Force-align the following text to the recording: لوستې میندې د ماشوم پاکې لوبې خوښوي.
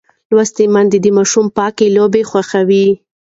لوستې 0.29 0.65
میندې 0.73 0.97
د 1.01 1.07
ماشوم 1.17 1.47
پاکې 1.57 1.85
لوبې 1.95 2.21
خوښوي. 2.29 2.87